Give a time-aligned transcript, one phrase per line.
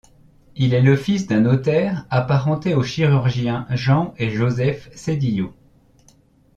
[0.55, 5.53] Il est le fils d'un notaire apparenté aux chirurgiens Jean et Joseph Sédillot.